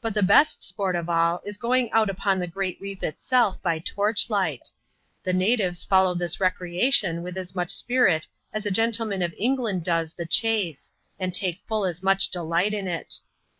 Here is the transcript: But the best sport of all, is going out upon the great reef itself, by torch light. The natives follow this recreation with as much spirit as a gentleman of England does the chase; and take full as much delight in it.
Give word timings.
But 0.00 0.14
the 0.14 0.22
best 0.22 0.62
sport 0.62 0.94
of 0.94 1.08
all, 1.08 1.42
is 1.44 1.58
going 1.58 1.90
out 1.90 2.08
upon 2.08 2.38
the 2.38 2.46
great 2.46 2.80
reef 2.80 3.02
itself, 3.02 3.60
by 3.64 3.80
torch 3.80 4.30
light. 4.30 4.68
The 5.24 5.32
natives 5.32 5.82
follow 5.84 6.14
this 6.14 6.38
recreation 6.38 7.24
with 7.24 7.36
as 7.36 7.52
much 7.52 7.72
spirit 7.72 8.28
as 8.52 8.64
a 8.64 8.70
gentleman 8.70 9.22
of 9.22 9.34
England 9.36 9.82
does 9.82 10.12
the 10.14 10.24
chase; 10.24 10.92
and 11.18 11.34
take 11.34 11.62
full 11.66 11.84
as 11.84 12.00
much 12.00 12.28
delight 12.28 12.72
in 12.72 12.86
it. 12.86 13.18